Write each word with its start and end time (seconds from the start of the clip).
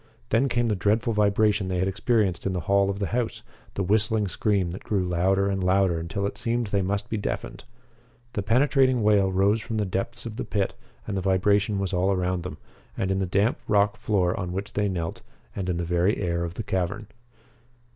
Then 0.29 0.49
came 0.49 0.67
the 0.67 0.75
dreadful 0.75 1.13
vibration 1.13 1.67
they 1.67 1.77
had 1.77 1.87
experienced 1.87 2.47
in 2.47 2.53
the 2.53 2.61
hall 2.61 2.89
of 2.89 2.97
the 2.97 3.05
house 3.13 3.43
the 3.75 3.83
whistling 3.83 4.27
scream 4.27 4.71
that 4.71 4.83
grew 4.83 5.03
louder 5.05 5.47
and 5.47 5.63
louder 5.63 5.99
until 5.99 6.25
it 6.25 6.39
seemed 6.39 6.65
they 6.65 6.81
must 6.81 7.07
be 7.07 7.17
deafened. 7.17 7.65
The 8.33 8.41
penetrating 8.41 9.03
wail 9.03 9.31
rose 9.31 9.61
from 9.61 9.77
the 9.77 9.85
depths 9.85 10.25
of 10.25 10.37
the 10.37 10.43
pit, 10.43 10.73
and 11.05 11.15
the 11.15 11.21
vibration 11.21 11.77
was 11.77 11.93
all 11.93 12.11
around 12.11 12.41
them, 12.41 12.57
in 12.97 13.19
the 13.19 13.27
damp 13.27 13.59
rock 13.67 13.95
floor 13.95 14.35
on 14.39 14.53
which 14.53 14.73
they 14.73 14.89
knelt, 14.89 15.21
and 15.55 15.69
in 15.69 15.77
the 15.77 15.85
very 15.85 16.17
air 16.17 16.43
of 16.45 16.55
the 16.55 16.63
cavern. 16.63 17.05